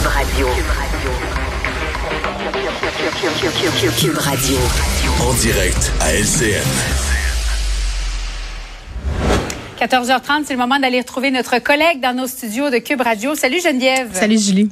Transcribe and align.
Cube 0.00 0.08
Radio. 0.08 0.48
Cube 3.98 4.16
Radio. 4.16 4.56
En 5.20 5.34
direct 5.34 5.92
à 6.00 6.14
LCN. 6.14 6.64
14h30, 9.78 10.44
c'est 10.46 10.54
le 10.54 10.58
moment 10.58 10.78
d'aller 10.78 11.00
retrouver 11.00 11.30
notre 11.30 11.58
collègue 11.58 12.00
dans 12.00 12.16
nos 12.16 12.26
studios 12.26 12.70
de 12.70 12.78
Cube 12.78 13.02
Radio. 13.02 13.34
Salut 13.34 13.60
Geneviève. 13.60 14.08
Salut 14.14 14.38
Julie. 14.38 14.70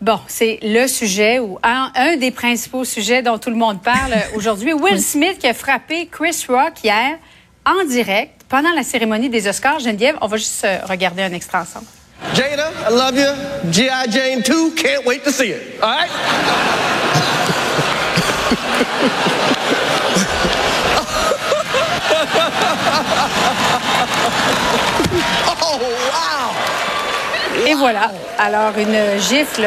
Bon, 0.00 0.18
c'est 0.26 0.58
le 0.62 0.88
sujet 0.88 1.38
ou 1.38 1.60
un, 1.62 1.92
un, 1.94 2.16
des 2.16 2.32
principaux 2.32 2.84
sujets 2.84 3.22
dont 3.22 3.38
tout 3.38 3.50
le 3.50 3.56
monde 3.56 3.80
parle 3.80 4.14
aujourd'hui. 4.34 4.72
Will 4.72 5.00
Smith 5.00 5.38
qui 5.38 5.46
a 5.46 5.54
frappé 5.54 6.08
Chris 6.10 6.46
Rock 6.48 6.82
hier 6.82 7.16
en 7.64 7.84
direct 7.84 8.42
pendant 8.48 8.72
la 8.72 8.82
cérémonie 8.82 9.28
des 9.28 9.46
Oscars. 9.46 9.78
Geneviève, 9.78 10.16
on 10.20 10.26
va 10.26 10.36
juste 10.36 10.64
euh, 10.64 10.78
regarder 10.88 11.22
un 11.22 11.32
extrait 11.32 11.58
ensemble. 11.58 11.86
Jada, 12.34 12.72
I 12.84 12.88
love 12.90 13.16
you. 13.16 13.34
G.I. 13.70 14.06
Jane 14.08 14.42
2, 14.42 14.74
can't 14.76 15.04
wait 15.04 15.24
to 15.24 15.32
see 15.32 15.50
it. 15.50 15.80
All 15.82 15.88
right? 15.88 16.10
oh, 25.62 25.78
wow! 26.12 26.50
Et 27.66 27.74
voilà. 27.74 28.10
Alors, 28.38 28.76
une 28.78 29.18
gifle 29.18 29.66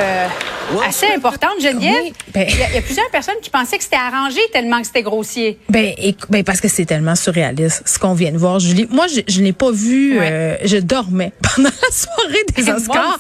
assez 0.85 1.08
importante, 1.08 1.62
Geneviève. 1.62 1.94
Oui, 2.03 2.13
ben- 2.34 2.45
il, 2.49 2.58
y 2.58 2.62
a, 2.63 2.70
il 2.70 2.76
y 2.76 2.77
a 2.77 2.81
plusieurs 2.81 3.09
personnes 3.09 3.35
qui 3.41 3.49
pensaient 3.49 3.77
que 3.77 3.84
c'était 3.84 3.95
arrangé 3.95 4.40
tellement 4.52 4.80
que 4.81 4.88
c'était 4.88 5.02
grossier. 5.04 5.58
Ben, 5.70 5.94
ben, 6.30 6.44
parce 6.44 6.62
que 6.62 6.67
c'est 6.67 6.85
tellement 6.85 7.16
surréaliste 7.16 7.84
ce 7.85 7.99
qu'on 7.99 8.13
vient 8.13 8.31
de 8.31 8.38
voir, 8.38 8.59
Julie. 8.59 8.88
Moi, 8.90 9.07
je, 9.07 9.21
je 9.27 9.41
n'ai 9.41 9.54
pas 9.54 9.71
vu. 9.71 10.20
Ouais. 10.20 10.30
euh, 10.31 10.55
je 10.63 10.77
dormais 10.77 11.31
pendant 11.55 11.70
la 11.70 11.91
soirée 11.95 12.45
des 12.55 12.70
Oscars. 12.71 13.20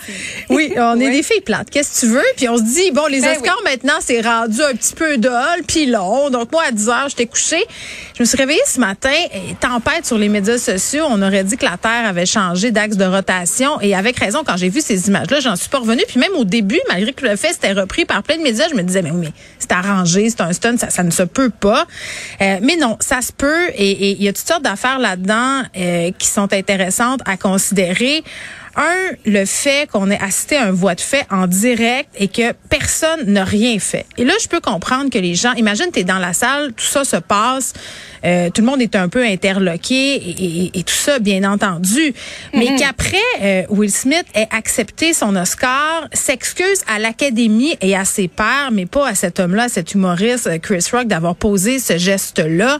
oui, 0.49 0.73
on 0.77 0.99
est 0.99 1.11
des 1.11 1.23
filles 1.23 1.41
plates. 1.41 1.69
Qu'est-ce 1.69 2.01
que 2.01 2.05
tu 2.07 2.11
veux? 2.13 2.23
Puis 2.37 2.49
on 2.49 2.57
se 2.57 2.63
dit 2.63 2.91
bon, 2.91 3.05
les 3.07 3.21
Ben 3.21 3.35
Oscars 3.37 3.61
maintenant, 3.63 3.93
c'est 3.99 4.21
rendu 4.21 4.61
un 4.61 4.73
petit 4.75 4.93
peu 4.95 5.17
dol, 5.17 5.33
puis 5.67 5.85
long. 5.85 6.29
Donc 6.29 6.51
moi, 6.51 6.63
à 6.67 6.71
10 6.71 6.89
heures, 6.89 7.09
j'étais 7.09 7.25
couchée. 7.25 7.63
Je 8.17 8.23
me 8.23 8.25
suis 8.25 8.37
réveillée 8.37 8.61
ce 8.65 8.79
matin. 8.79 9.09
Et 9.33 9.55
tempête 9.55 10.05
sur 10.05 10.17
les 10.17 10.29
médias 10.29 10.57
sociaux. 10.57 11.05
On 11.09 11.21
aurait 11.21 11.43
dit 11.43 11.57
que 11.57 11.65
la 11.65 11.77
Terre 11.77 12.05
avait 12.07 12.25
changé 12.25 12.71
d'axe 12.71 12.97
de 12.97 13.05
rotation. 13.05 13.79
Et 13.81 13.95
avec 13.95 14.17
raison, 14.19 14.43
quand 14.45 14.57
j'ai 14.57 14.69
vu 14.69 14.81
ces 14.81 15.07
images-là, 15.07 15.39
j'en 15.39 15.55
suis 15.55 15.69
pas 15.69 15.79
revenue. 15.79 16.03
Puis 16.07 16.19
même 16.19 16.33
au 16.35 16.43
début, 16.45 16.79
malgré 16.89 17.13
que 17.13 17.25
le 17.33 17.37
fait 17.37 17.53
c'était 17.53 17.73
repris 17.73 18.05
par 18.05 18.21
plein 18.21 18.37
de 18.37 18.43
médias, 18.43 18.67
je 18.69 18.75
me 18.75 18.83
disais 18.83 19.01
mais 19.01 19.11
oui, 19.11 19.29
c'est 19.57 19.71
arrangé, 19.71 20.29
c'est 20.29 20.41
un 20.41 20.53
stunt, 20.53 20.77
ça, 20.77 20.91
ça 20.91 21.03
ne 21.03 21.09
se 21.09 21.23
peut 21.23 21.49
pas. 21.49 21.85
Euh, 22.41 22.59
mais 22.61 22.75
non, 22.75 22.97
ça 22.99 23.21
se 23.21 23.31
peut. 23.33 23.69
Et 23.75 23.93
et 23.93 24.11
il 24.11 24.23
y 24.23 24.27
a 24.27 24.33
toutes 24.33 24.47
sortes 24.47 24.63
d'affaires 24.63 24.99
là-dedans 24.99 25.63
euh, 25.75 26.11
qui 26.17 26.27
sont 26.27 26.51
intéressantes 26.53 27.21
à 27.25 27.37
considérer. 27.37 28.23
Un, 28.75 29.11
le 29.25 29.45
fait 29.45 29.87
qu'on 29.91 30.09
ait 30.09 30.19
assisté 30.19 30.57
à 30.57 30.63
un 30.65 30.71
voie 30.71 30.95
de 30.95 31.01
fait 31.01 31.25
en 31.29 31.45
direct 31.45 32.09
et 32.17 32.27
que 32.27 32.53
personne 32.69 33.25
n'a 33.27 33.43
rien 33.43 33.77
fait. 33.77 34.05
Et 34.17 34.25
là, 34.25 34.33
je 34.41 34.47
peux 34.47 34.59
comprendre 34.61 35.11
que 35.11 35.19
les 35.19 35.35
gens, 35.35 35.53
imagine, 35.53 35.85
tu 35.93 35.99
es 35.99 36.03
dans 36.03 36.17
la 36.17 36.33
salle, 36.33 36.73
tout 36.73 36.83
ça 36.85 37.03
se 37.03 37.17
passe, 37.17 37.73
euh, 38.25 38.49
tout 38.49 38.61
le 38.61 38.67
monde 38.67 38.81
est 38.81 38.95
un 38.95 39.09
peu 39.09 39.23
interloqué 39.23 40.15
et, 40.15 40.45
et- 40.65 40.79
et 40.79 40.83
tout 40.83 40.93
ça, 40.95 41.19
bien 41.19 41.43
entendu. 41.43 42.13
Mais 42.53 42.75
qu'après, 42.75 43.17
euh, 43.41 43.63
Will 43.69 43.91
Smith 43.91 44.25
ait 44.33 44.47
accepté 44.49 45.13
son 45.13 45.35
Oscar, 45.35 46.07
s'excuse 46.11 46.81
à 46.87 46.97
l'Académie 46.97 47.77
et 47.81 47.95
à 47.95 48.05
ses 48.05 48.27
pairs, 48.27 48.69
mais 48.71 48.85
pas 48.87 49.07
à 49.07 49.13
cet 49.13 49.39
homme-là, 49.39 49.63
à 49.65 49.69
cet 49.69 49.93
humoriste 49.93 50.47
euh, 50.47 50.57
Chris 50.57 50.83
Rock, 50.91 51.05
d'avoir 51.07 51.35
posé 51.35 51.77
ce 51.77 51.97
geste-là. 51.97 52.79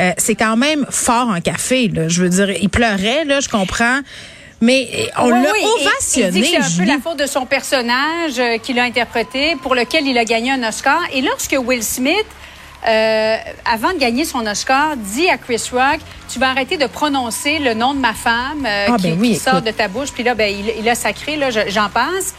Euh, 0.00 0.10
c'est 0.16 0.34
quand 0.34 0.56
même 0.56 0.84
fort 0.90 1.28
en 1.28 1.40
café. 1.40 1.88
Là. 1.88 2.08
Je 2.08 2.22
veux 2.22 2.28
dire, 2.28 2.50
il 2.50 2.68
pleurait, 2.70 3.24
là, 3.24 3.38
je 3.38 3.48
comprends. 3.48 4.00
Mais 4.60 4.88
euh, 4.92 5.22
on 5.22 5.26
Oui, 5.26 5.42
l'a 5.42 5.52
oui, 5.52 5.64
ovationné. 5.80 6.44
C'est 6.44 6.56
un 6.56 6.84
peu 6.84 6.84
la 6.90 6.98
faute 6.98 7.18
de 7.18 7.26
son 7.26 7.46
personnage 7.46 8.38
euh, 8.38 8.58
qu'il 8.58 8.78
a 8.78 8.82
interprété, 8.82 9.56
pour 9.62 9.74
lequel 9.74 10.06
il 10.06 10.18
a 10.18 10.24
gagné 10.24 10.50
un 10.50 10.62
Oscar. 10.68 11.00
Et 11.12 11.20
lorsque 11.20 11.56
Will 11.58 11.82
Smith, 11.84 12.26
euh, 12.86 13.36
avant 13.64 13.92
de 13.92 13.98
gagner 13.98 14.24
son 14.24 14.46
Oscar, 14.46 14.96
dit 14.96 15.28
à 15.28 15.38
Chris 15.38 15.62
Rock, 15.72 16.00
tu 16.28 16.38
vas 16.38 16.50
arrêter 16.50 16.76
de 16.76 16.86
prononcer 16.86 17.58
le 17.60 17.74
nom 17.74 17.94
de 17.94 18.00
ma 18.00 18.14
femme 18.14 18.66
euh, 18.66 18.86
Ah, 18.90 18.96
qui, 18.96 19.02
ben 19.10 19.18
oui, 19.20 19.28
qui 19.30 19.36
sort 19.36 19.62
de 19.62 19.70
ta 19.70 19.88
bouche. 19.88 20.10
Puis 20.12 20.22
là, 20.24 20.34
ben, 20.34 20.52
il, 20.52 20.72
il 20.80 20.88
a 20.88 20.94
sacré, 20.94 21.38
j'en 21.68 21.88
passe. 21.88 22.34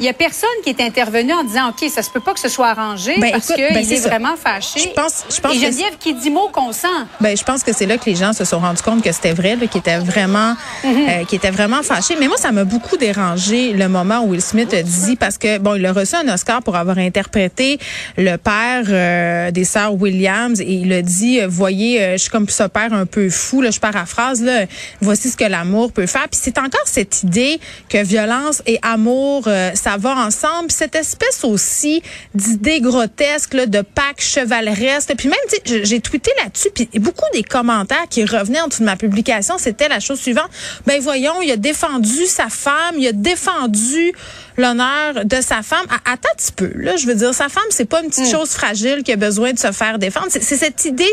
Il 0.00 0.06
y 0.06 0.08
a 0.08 0.12
personne 0.14 0.48
qui 0.64 0.70
est 0.70 0.80
intervenu 0.80 1.32
en 1.32 1.44
disant, 1.44 1.68
OK, 1.68 1.88
ça 1.90 2.02
se 2.02 2.10
peut 2.10 2.20
pas 2.20 2.32
que 2.32 2.40
ce 2.40 2.48
soit 2.48 2.68
arrangé 2.68 3.14
Ben, 3.20 3.30
parce 3.32 3.48
qu'il 3.48 3.56
ben, 3.56 3.76
est 3.78 3.96
ça. 3.96 4.08
vraiment 4.08 4.34
fâché. 4.36 4.80
Je 4.80 4.88
pense- 4.88 5.24
je 5.34 5.40
pense 5.40 5.52
Et 5.52 5.56
que 5.56 5.60
Geneviève 5.66 5.96
qui 5.98 6.14
dit 6.14 6.30
mot 6.30 6.48
consent. 6.52 6.88
Ben, 7.20 7.36
je 7.36 7.44
pense 7.44 7.62
que 7.62 7.72
c'est 7.74 7.86
là 7.86 7.98
que 7.98 8.06
les 8.06 8.16
gens 8.16 8.32
se 8.32 8.44
sont 8.44 8.58
rendus 8.58 8.82
compte 8.82 9.02
que 9.02 9.12
c'était 9.12 9.32
vrai, 9.34 9.56
là, 9.56 9.66
qu'ils 9.66 9.80
étaient 9.80 9.98
vraiment, 9.98 10.54
euh, 10.84 11.24
qu'ils 11.28 11.36
étaient 11.36 11.50
vraiment 11.50 11.82
fâchés. 11.82 12.16
Mais 12.18 12.28
moi, 12.28 12.36
ça 12.38 12.50
m'a 12.50 12.64
beaucoup 12.64 12.96
dérangé 12.96 13.72
le 13.72 13.88
moment 13.88 14.20
où 14.20 14.30
Will 14.30 14.40
Smith 14.42 14.72
a 14.72 14.82
dit 14.82 15.16
parce 15.16 15.36
que 15.38 15.58
bon, 15.58 15.74
il 15.74 15.84
a 15.84 15.92
reçu 15.92 16.14
un 16.16 16.28
Oscar 16.32 16.62
pour 16.62 16.76
avoir 16.76 16.98
interprété 16.98 17.78
le 18.16 18.36
père 18.36 18.84
euh, 18.88 19.50
des 19.50 19.64
sœurs 19.64 19.94
Williams 19.94 20.60
et 20.60 20.72
il 20.72 20.92
a 20.92 21.02
dit, 21.02 21.40
euh, 21.40 21.46
voyez, 21.48 22.00
euh, 22.02 22.12
je 22.12 22.18
suis 22.18 22.30
comme 22.30 22.48
ce 22.48 22.64
père 22.64 22.92
un 22.92 23.06
peu 23.06 23.28
fou, 23.28 23.60
là, 23.60 23.70
je 23.70 23.80
paraphrase 23.80 24.40
là, 24.42 24.64
voici 25.00 25.28
ce 25.30 25.36
que 25.36 25.44
l'amour 25.44 25.92
peut 25.92 26.06
faire. 26.06 26.28
Puis 26.30 26.40
c'est 26.42 26.58
encore 26.58 26.80
cette 26.86 27.22
idée 27.22 27.60
que 27.88 28.02
violence 28.02 28.62
et 28.66 28.78
amour, 28.82 29.44
euh, 29.46 29.70
ça 29.90 29.96
va 29.96 30.16
ensemble. 30.24 30.70
Cette 30.70 30.94
espèce 30.94 31.42
aussi 31.42 32.02
d'idée 32.34 32.80
grotesque 32.80 33.54
là, 33.54 33.66
de 33.66 33.80
pacte 33.80 34.20
chevaleresque. 34.20 35.14
Puis 35.16 35.28
même, 35.28 35.82
j'ai 35.84 36.00
tweeté 36.00 36.30
là-dessus, 36.42 36.70
puis 36.72 36.88
beaucoup 37.00 37.24
des 37.32 37.42
commentaires 37.42 38.06
qui 38.08 38.24
revenaient 38.24 38.60
en 38.60 38.68
dessous 38.68 38.80
de 38.80 38.84
ma 38.84 38.96
publication, 38.96 39.58
c'était 39.58 39.88
la 39.88 39.98
chose 39.98 40.20
suivante. 40.20 40.50
Ben 40.86 41.00
voyons, 41.00 41.42
il 41.42 41.50
a 41.50 41.56
défendu 41.56 42.26
sa 42.26 42.48
femme, 42.48 42.94
il 42.98 43.08
a 43.08 43.12
défendu 43.12 44.12
l'honneur 44.60 45.24
de 45.24 45.40
sa 45.40 45.62
femme. 45.62 45.86
À, 45.90 46.12
attends 46.12 46.28
un 46.32 46.36
petit 46.36 46.52
peu, 46.52 46.70
là, 46.76 46.96
je 46.96 47.06
veux 47.06 47.14
dire, 47.14 47.32
sa 47.34 47.48
femme, 47.48 47.62
c'est 47.70 47.84
pas 47.86 48.02
une 48.02 48.10
petite 48.10 48.30
chose 48.30 48.50
fragile 48.50 49.02
qui 49.04 49.12
a 49.12 49.16
besoin 49.16 49.52
de 49.52 49.58
se 49.58 49.72
faire 49.72 49.98
défendre. 49.98 50.26
C'est 50.30 50.40
cette 50.56 50.84
idée 50.84 51.12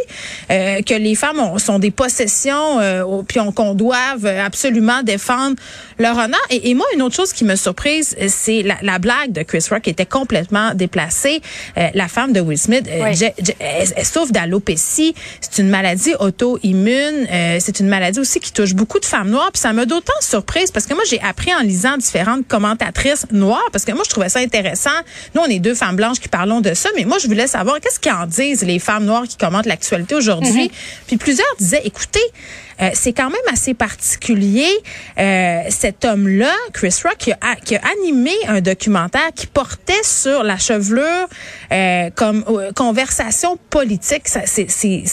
euh, 0.51 0.81
que 0.81 0.93
les 0.93 1.15
femmes 1.15 1.39
ont- 1.39 1.57
sont 1.57 1.79
des 1.79 1.91
possessions, 1.91 2.79
euh, 2.79 3.03
puis 3.27 3.39
on- 3.39 3.51
qu'on 3.51 3.73
doive 3.73 4.25
absolument 4.25 5.01
défendre 5.03 5.55
leur 5.99 6.17
honneur. 6.17 6.39
Et, 6.49 6.69
et 6.69 6.73
moi, 6.75 6.85
une 6.93 7.01
autre 7.01 7.15
chose 7.15 7.33
qui 7.33 7.43
me 7.43 7.55
surprise, 7.55 8.15
c'est 8.27 8.61
la, 8.63 8.75
la 8.81 8.99
blague 8.99 9.31
de 9.31 9.41
Chris 9.43 9.65
Rock 9.69 9.81
qui 9.83 9.89
était 9.89 10.05
complètement 10.05 10.73
déplacée. 10.75 11.41
Euh, 11.77 11.87
la 11.93 12.07
femme 12.07 12.33
de 12.33 12.39
Will 12.41 12.57
Smith, 12.57 12.85
euh, 12.87 13.03
Oui. 13.05 13.15
Je- 13.15 13.25
Je- 13.43 13.51
elle, 13.59 13.87
elle 13.95 14.05
souffre 14.05 14.31
d'alopécie. 14.31 15.15
C'est 15.41 15.61
une 15.61 15.69
maladie 15.69 16.13
auto-immune. 16.19 17.27
Euh, 17.31 17.57
c'est 17.59 17.79
une 17.79 17.87
maladie 17.87 18.19
aussi 18.19 18.39
qui 18.39 18.51
touche 18.51 18.73
beaucoup 18.73 18.99
de 18.99 19.05
femmes 19.05 19.29
noires. 19.29 19.49
Puis 19.51 19.61
ça 19.61 19.73
m'a 19.73 19.85
d'autant 19.85 20.13
surprise 20.21 20.71
parce 20.71 20.85
que 20.85 20.93
moi, 20.93 21.03
j'ai 21.09 21.21
appris 21.21 21.53
en 21.53 21.61
lisant 21.61 21.97
différentes 21.97 22.47
commentatrices 22.47 23.25
noires 23.37 23.67
parce 23.71 23.85
que 23.85 23.91
moi, 23.91 24.03
je 24.05 24.09
trouvais 24.09 24.29
ça 24.29 24.39
intéressant. 24.39 24.89
Nous, 25.33 25.41
on 25.41 25.45
est 25.45 25.59
deux 25.59 25.75
femmes 25.75 25.95
blanches 25.95 26.19
qui 26.19 26.27
parlons 26.27 26.61
de 26.61 26.73
ça, 26.73 26.89
mais 26.95 27.05
moi, 27.05 27.17
je 27.17 27.27
voulais 27.27 27.47
savoir 27.47 27.79
qu'est-ce 27.79 27.99
qu'en 27.99 28.25
disent 28.25 28.63
les 28.63 28.79
femmes 28.79 29.05
noires 29.05 29.23
qui 29.27 29.37
commentent 29.37 29.65
l'actualité 29.65 30.15
aujourd'hui? 30.15 30.71
Puis 31.07 31.17
plusieurs 31.17 31.47
disaient, 31.59 31.81
écoutez, 31.85 32.21
euh, 32.81 32.89
c'est 32.93 33.13
quand 33.13 33.29
même 33.29 33.39
assez 33.51 33.73
particulier. 33.73 34.69
Euh, 35.17 35.61
cet 35.69 36.05
homme-là, 36.05 36.53
Chris 36.73 36.93
Rock, 37.03 37.17
qui 37.17 37.31
a, 37.31 37.55
qui 37.63 37.75
a 37.75 37.81
animé 37.99 38.31
un 38.47 38.61
documentaire 38.61 39.29
qui 39.35 39.47
portait 39.47 40.03
sur 40.03 40.43
la 40.43 40.57
chevelure 40.57 41.27
euh, 41.71 42.09
comme 42.15 42.43
euh, 42.47 42.71
conversation 42.71 43.57
politique. 43.69 44.27
Ça, 44.27 44.41
c'est, 44.45 44.67
c'est, 44.69 45.03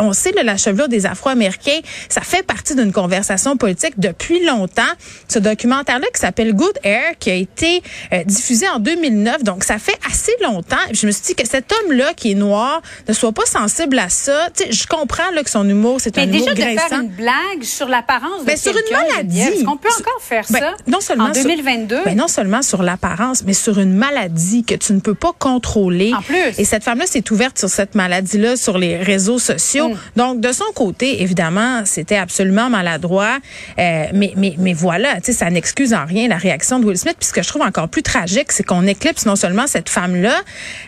on 0.00 0.12
sait 0.12 0.32
là, 0.32 0.42
la 0.42 0.56
chevelure 0.56 0.88
des 0.88 1.06
Afro-Américains, 1.06 1.80
ça 2.08 2.20
fait 2.20 2.42
partie 2.42 2.74
d'une 2.74 2.92
conversation 2.92 3.56
politique 3.56 3.94
depuis 3.98 4.44
longtemps. 4.44 4.82
Ce 5.28 5.38
documentaire-là 5.38 6.06
qui 6.14 6.20
s'appelle 6.20 6.54
Good 6.54 6.78
Air, 6.82 7.18
qui 7.18 7.30
a 7.30 7.34
été 7.34 7.82
euh, 8.12 8.24
diffusé 8.24 8.68
en 8.68 8.78
2009, 8.78 9.42
donc 9.44 9.64
ça 9.64 9.78
fait 9.78 9.98
assez 10.08 10.32
longtemps. 10.42 10.76
Je 10.92 11.06
me 11.06 11.12
suis 11.12 11.22
dit 11.26 11.34
que 11.34 11.46
cet 11.46 11.72
homme-là 11.72 12.14
qui 12.14 12.32
est 12.32 12.34
noir 12.34 12.80
ne 13.08 13.12
soit 13.12 13.32
pas 13.32 13.46
sensible 13.46 13.98
à 13.98 14.08
ça. 14.08 14.48
Tu 14.56 14.64
sais, 14.64 14.72
je 14.72 14.86
comprends 14.86 15.30
là 15.34 15.42
que 15.42 15.50
son 15.50 15.68
humour, 15.68 16.00
c'est 16.00 16.18
un 16.18 16.26
déjà 16.26 16.54
faire 16.78 17.00
une 17.00 17.08
blague 17.08 17.62
sur 17.62 17.88
l'apparence 17.88 18.40
de 18.42 18.46
Ben, 18.46 18.56
sur 18.56 18.72
une 18.72 18.96
maladie. 18.96 19.40
Est-ce 19.40 19.64
qu'on 19.64 19.76
peut 19.76 19.88
encore 19.98 20.20
faire 20.20 20.44
Ben, 20.50 20.58
ça 20.60 20.74
non 20.86 21.00
seulement 21.00 21.24
en 21.24 21.34
sur- 21.34 21.42
2022? 21.44 22.02
ben, 22.04 22.16
non 22.16 22.28
seulement 22.28 22.62
sur 22.62 22.82
l'apparence, 22.82 23.42
mais 23.44 23.52
sur 23.52 23.78
une 23.78 23.94
maladie 23.94 24.64
que 24.64 24.74
tu 24.74 24.92
ne 24.92 25.00
peux 25.00 25.14
pas 25.14 25.32
contrôler. 25.38 26.12
En 26.14 26.22
plus. 26.22 26.58
Et 26.58 26.64
cette 26.64 26.84
femme-là 26.84 27.06
s'est 27.06 27.30
ouverte 27.32 27.58
sur 27.58 27.68
cette 27.68 27.94
maladie-là 27.94 28.56
sur 28.56 28.78
les 28.78 28.96
réseaux 28.96 29.38
sociaux. 29.38 29.88
Mm. 29.90 29.96
Donc, 30.16 30.40
de 30.40 30.52
son 30.52 30.64
côté, 30.74 31.22
évidemment, 31.22 31.82
c'était 31.84 32.16
absolument 32.16 32.70
maladroit. 32.70 33.38
Euh, 33.78 34.04
mais, 34.12 34.32
mais, 34.36 34.54
mais 34.58 34.72
voilà, 34.72 35.16
tu 35.16 35.26
sais, 35.26 35.32
ça 35.32 35.50
n'excuse 35.50 35.94
en 35.94 36.04
rien 36.04 36.28
la 36.28 36.36
réaction 36.36 36.78
de 36.78 36.86
Will 36.86 36.98
Smith. 36.98 37.16
Puis 37.18 37.28
ce 37.28 37.32
que 37.32 37.42
je 37.42 37.48
trouve 37.48 37.62
encore 37.62 37.88
plus 37.88 38.02
tragique, 38.02 38.52
c'est 38.52 38.62
qu'on 38.62 38.86
éclipse 38.86 39.26
non 39.26 39.36
seulement 39.36 39.66
cette 39.66 39.88
femme-là, 39.88 40.34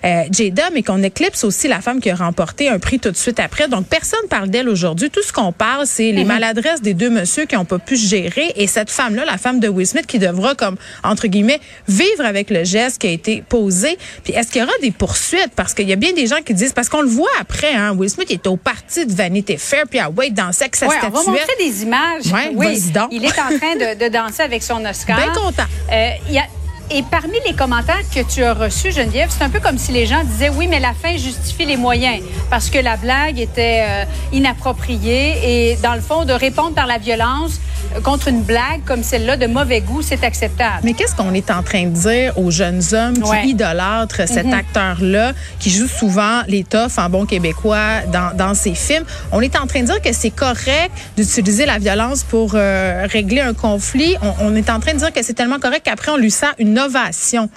euh, 0.05 0.23
Jada, 0.31 0.71
mais 0.73 0.83
qu'on 0.83 1.03
éclipse 1.03 1.45
aussi 1.45 1.69
la 1.69 1.81
femme 1.81 2.01
qui 2.01 2.11
a 2.11 2.15
remporté 2.15 2.69
un 2.69 2.79
prix 2.79 2.99
tout 2.99 3.11
de 3.11 3.17
suite 3.17 3.41
après. 3.41 3.69
Donc, 3.69 3.87
personne 3.87 4.27
parle 4.29 4.49
d'elle 4.49 4.69
aujourd'hui. 4.69 5.11
Tout 5.11 5.23
ce 5.23 5.33
qu'on 5.33 5.53
parle, 5.53 5.78
c'est 5.85 6.09
Mm-hmm. 6.09 6.15
les 6.15 6.25
maladresses 6.25 6.81
des 6.83 6.95
deux 6.95 7.11
messieurs 7.11 7.45
qui 7.45 7.55
n'ont 7.55 7.65
pas 7.65 7.79
pu 7.79 7.97
se 7.97 8.09
gérer. 8.09 8.53
Et 8.57 8.67
cette 8.67 8.91
femme-là, 8.91 9.25
la 9.25 9.37
femme 9.39 9.61
de 9.61 9.69
Will 9.69 9.87
Smith, 9.87 10.07
qui 10.07 10.19
devra, 10.19 10.55
comme, 10.55 10.77
entre 11.05 11.27
guillemets, 11.27 11.61
vivre 11.87 12.25
avec 12.25 12.51
le 12.51 12.65
geste 12.65 12.99
qui 12.99 13.07
a 13.09 13.11
été 13.11 13.43
posé. 13.49 13.99
Puis 14.25 14.33
est-ce 14.33 14.51
qu'il 14.51 14.61
y 14.61 14.65
aura 14.65 14.73
des 14.81 14.91
poursuites? 14.91 15.51
Parce 15.55 15.75
qu'il 15.75 15.89
y 15.89 15.93
a 15.93 15.97
bien 15.97 16.13
des 16.13 16.27
gens 16.27 16.41
qui 16.45 16.55
disent, 16.55 16.73
parce 16.73 16.89
qu'on 16.89 17.03
le 17.03 17.09
voit 17.09 17.29
après, 17.41 17.75
hein, 17.75 17.95
Will 17.97 18.09
Smith 18.11 18.31
était 18.31 18.49
au 18.49 18.57
parti 18.57 19.05
de 19.07 19.13
Vanity 19.13 19.57
Fair, 19.59 19.85
puis 19.89 19.99
à 19.99 20.09
Wade 20.11 20.35
dans 20.35 20.53
sexe 20.53 20.79
sa 20.81 20.87
Ouais, 20.89 20.95
on 21.03 21.09
va 21.11 21.21
statuette. 21.21 21.41
montrer 21.41 21.65
des 21.71 21.83
images. 21.83 22.27
Ouais, 22.33 22.51
oui, 22.55 22.81
donc. 22.93 23.09
il 23.13 23.25
est 23.25 23.39
en 23.39 23.59
train 23.59 23.75
de, 23.77 24.05
de 24.05 24.09
danser 24.13 24.43
avec 24.43 24.63
son 24.63 24.85
Oscar. 24.91 25.17
Bien 25.17 25.33
content. 25.33 25.65
Euh, 25.93 26.11
il 26.29 26.35
y 26.35 26.39
a 26.39 26.45
et 26.91 27.03
parmi 27.03 27.39
les 27.47 27.55
commentaires 27.55 28.03
que 28.15 28.21
tu 28.23 28.43
as 28.43 28.55
reçus, 28.55 28.93
Geneviève, 28.93 29.29
c'est 29.31 29.45
un 29.45 29.51
peu 29.51 29.61
comme 29.61 29.79
si 29.79 29.93
les 29.93 30.07
gens 30.07 30.25
disaient 30.25 30.49
oui, 30.49 30.67
mais 30.69 30.81
la 30.81 30.95
fin 30.95 31.17
justifie 31.17 31.67
les 31.67 31.77
moyens 31.77 32.23
parce 32.51 32.71
que 32.71 32.79
la 32.79 32.97
blague 32.97 33.39
était 33.39 33.85
euh, 33.87 34.05
inappropriée 34.33 35.73
et 35.73 35.77
dans 35.77 35.95
le 35.95 36.01
fond, 36.01 36.25
de 36.25 36.33
répondre 36.33 36.75
par 36.75 36.87
la 36.87 36.99
violence 36.99 37.61
contre 38.03 38.29
une 38.29 38.43
blague 38.43 38.85
comme 38.85 39.03
celle-là 39.03 39.37
de 39.37 39.47
mauvais 39.47 39.81
goût, 39.81 40.03
c'est 40.03 40.25
acceptable. 40.25 40.81
Mais 40.85 40.93
qu'est-ce 40.93 41.15
qu'on 41.15 41.35
est 41.35 41.51
en 41.51 41.63
train 41.63 41.85
de 41.85 41.95
dire 41.95 42.39
aux 42.39 42.51
jeunes 42.51 42.83
hommes 42.93 43.21
qui 43.21 43.51
idolâtrent 43.51 44.27
cet 44.27 44.47
mm-hmm. 44.47 44.55
acteur-là, 44.55 45.33
qui 45.59 45.71
joue 45.71 45.89
souvent 45.89 46.43
toughs 46.71 46.99
en 46.99 47.09
bon 47.09 47.27
québécois 47.27 48.03
dans, 48.13 48.37
dans 48.37 48.55
ses 48.55 48.75
films? 48.75 49.05
On 49.33 49.41
est 49.41 49.57
en 49.57 49.67
train 49.67 49.81
de 49.81 49.87
dire 49.87 50.03
que 50.03 50.13
c'est 50.13 50.31
correct 50.31 50.91
d'utiliser 51.17 51.67
la 51.67 51.79
violence 51.79 52.25
pour 52.25 52.53
euh, 52.55 53.07
régler 53.11 53.41
un 53.41 53.55
conflit. 53.55 54.17
On, 54.23 54.35
on 54.41 54.57
est 54.57 54.71
en 54.71 54.81
train 54.81 54.95
de 54.95 54.99
dire 54.99 55.13
que 55.13 55.23
c'est 55.23 55.35
tellement 55.35 55.59
correct 55.59 55.83
qu'après, 55.85 56.13
on 56.13 56.17
lui 56.17 56.31
sent 56.31 56.47
une 56.59 56.79
ovation. 56.79 57.49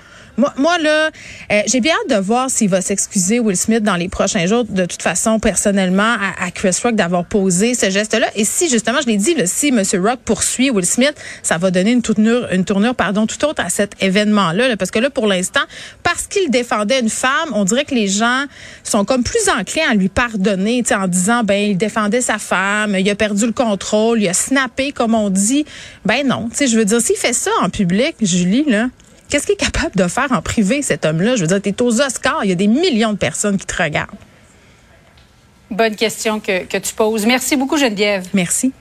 Moi, 0.58 0.78
là, 0.80 1.10
euh, 1.52 1.62
j'ai 1.68 1.80
bien 1.80 1.94
hâte 1.94 2.18
de 2.18 2.24
voir 2.24 2.50
s'il 2.50 2.70
va 2.70 2.82
s'excuser 2.82 3.40
Will 3.40 3.58
Smith 3.58 3.84
dans 3.84 3.96
les 3.96 4.10
prochains 4.10 4.46
jours. 4.46 4.66
De 4.66 4.86
toute 4.86 5.02
façon, 5.02 5.40
personnellement, 5.40 6.16
à, 6.40 6.52
Chris 6.52 6.76
Rock 6.84 6.96
d'avoir 6.96 7.26
posé 7.26 7.74
ce 7.74 7.90
geste-là. 7.90 8.28
Et 8.36 8.46
si 8.46 8.70
justement, 8.70 9.00
je 9.02 9.08
l'ai 9.08 9.18
dit, 9.18 9.36
si 9.46 9.70
M. 9.70 9.82
Rock 10.04 10.20
poursuit 10.26 10.70
Will 10.70 10.86
Smith, 10.86 11.14
ça 11.44 11.58
va 11.58 11.72
donner 11.72 11.92
une 11.92 12.02
tournure, 12.02 12.48
une 12.52 12.66
tournure, 12.66 12.96
pardon, 12.96 13.28
tout 13.28 13.44
autre 13.46 13.64
à 13.64 13.70
cet 13.70 14.02
événement-là. 14.02 14.76
parce 14.78 14.92
que 14.92 15.00
là, 15.00 15.10
pour 15.10 15.28
l'instant, 15.28 15.62
parce 16.04 16.28
qu'il 16.28 16.50
défendait 16.50 17.00
une 17.00 17.10
femme, 17.10 17.52
on 17.54 17.64
dirait 17.64 17.86
que 17.86 17.96
les 17.96 18.08
gens 18.08 18.46
sont 18.84 19.06
comme 19.06 19.24
plus 19.24 19.50
enclins 19.50 19.90
à 19.92 19.94
lui 19.94 20.10
pardonner, 20.10 20.84
en 20.92 21.08
disant, 21.08 21.44
ben, 21.44 21.72
il 21.72 21.78
défendait 21.78 22.22
sa 22.22 22.38
femme, 22.38 22.96
il 22.98 23.10
a 23.10 23.16
perdu 23.16 23.46
le 23.46 23.52
contrôle, 23.52 24.22
il 24.22 24.28
a 24.28 24.34
snappé, 24.34 24.92
comme 24.92 25.16
on 25.16 25.30
dit. 25.30 25.66
Ben 26.06 26.28
non, 26.28 26.50
tu 26.50 26.58
sais, 26.58 26.68
je 26.68 26.78
veux 26.78 26.86
dire, 26.86 27.02
s'il 27.02 27.16
fait 27.16 27.34
ça 27.34 27.52
en 27.62 27.70
public, 27.70 28.16
Julie, 28.22 28.66
là, 28.68 28.88
Qu'est-ce 29.32 29.46
qu'il 29.46 29.54
est 29.54 29.72
capable 29.72 29.96
de 29.96 30.08
faire 30.10 30.30
en 30.34 30.42
privé, 30.42 30.82
cet 30.82 31.06
homme-là? 31.06 31.38
Je 31.38 31.42
veux 31.42 31.48
dire, 31.48 31.62
tu 31.62 31.70
es 31.70 31.82
aux 31.82 32.02
Oscars, 32.02 32.44
il 32.44 32.50
y 32.50 32.52
a 32.52 32.56
des 32.56 32.68
millions 32.68 33.14
de 33.14 33.18
personnes 33.18 33.58
qui 33.58 33.66
te 33.66 33.82
regardent. 33.82 34.10
Bonne 35.70 35.96
question 35.96 36.42
que, 36.42 36.66
que 36.66 36.78
tu 36.78 36.94
poses. 36.94 37.26
Merci 37.26 37.56
beaucoup, 37.56 37.78
Geneviève. 37.78 38.28
Merci. 38.34 38.74